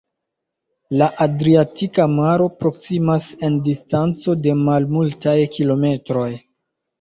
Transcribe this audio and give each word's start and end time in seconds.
La 1.01 1.09
Adriatika 1.25 2.07
Maro 2.13 2.47
proksimas 2.63 3.27
en 3.49 3.59
distanco 3.69 4.35
de 4.47 4.57
malmultaj 4.63 5.35
kilometroj. 5.59 6.27